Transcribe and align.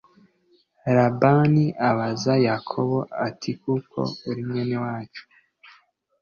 labani 0.95 1.65
abaza 1.89 2.33
yakobo 2.47 2.97
ati 3.27 3.51
kuko 3.61 3.99
uri 4.29 4.41
mwene 4.47 4.75
wacu 4.85 5.23